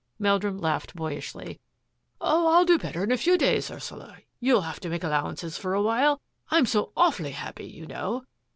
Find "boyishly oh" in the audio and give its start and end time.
0.95-2.47